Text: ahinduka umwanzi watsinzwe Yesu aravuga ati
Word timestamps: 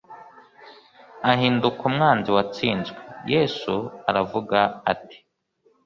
ahinduka 1.31 1.81
umwanzi 1.89 2.29
watsinzwe 2.35 2.99
Yesu 3.33 3.73
aravuga 4.09 4.59
ati 4.91 5.17